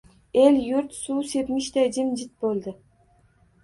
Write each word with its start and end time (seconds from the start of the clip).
El-yurt 0.43 0.95
suv 1.01 1.21
sepmishday 1.33 1.87
jimjit 2.01 2.37
bo‘ldi. 2.45 2.79